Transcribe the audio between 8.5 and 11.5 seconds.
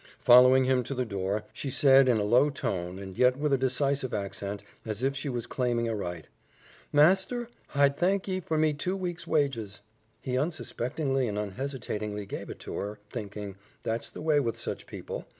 me two weeks' wages." He unsuspectingly and